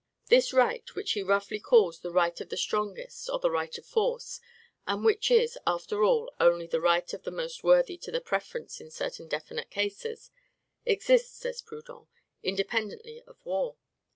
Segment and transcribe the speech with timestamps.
[0.29, 3.85] This right, which he roughly calls the right of the strongest or the right of
[3.85, 4.39] force,
[4.87, 8.81] and which is, after all, only the right of the most worthy to the preference
[8.81, 10.31] in certain definite cases,
[10.87, 12.07] exists, says Proudhon,
[12.41, 13.75] independently of war.